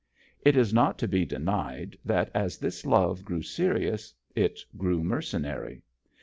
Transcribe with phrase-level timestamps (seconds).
[0.41, 5.83] It is not to be denied that as this love grew serious it grew mercenary.